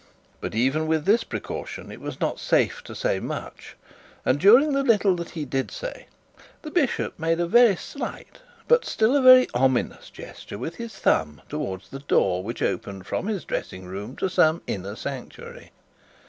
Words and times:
But 0.39 0.55
even 0.55 0.87
with 0.87 1.05
this 1.05 1.23
precaution 1.23 1.91
it 1.91 2.01
was 2.01 2.19
not 2.19 2.39
safe 2.39 2.83
to 2.85 2.95
say 2.95 3.19
much, 3.19 3.77
and 4.25 4.39
during 4.39 4.73
the 4.73 4.81
little 4.81 5.15
that 5.17 5.29
he 5.37 5.45
did 5.45 5.69
say, 5.69 6.07
the 6.63 6.71
bishop 6.71 7.19
made 7.19 7.39
a 7.39 7.45
very 7.45 7.75
slight, 7.75 8.39
but 8.67 8.83
still 8.83 9.15
a 9.15 9.21
very 9.21 9.47
ominous 9.53 10.09
gesture 10.09 10.57
with 10.57 10.77
his 10.77 10.95
thumb 10.95 11.43
towards 11.47 11.89
the 11.89 11.99
door 11.99 12.41
which 12.43 12.63
opened 12.63 13.05
from 13.05 13.27
his 13.27 13.45
dressing 13.45 13.85
room 13.85 14.15
to 14.15 14.27
some 14.27 14.63
inner 14.65 14.95
sanctuary. 14.95 15.71